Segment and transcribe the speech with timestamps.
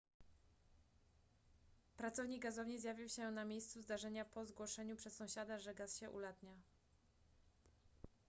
[1.97, 6.53] pracownik gazowni zjawił się na miejscu zdarzenia po zgłoszeniu przez sąsiada że gaz się ulatnia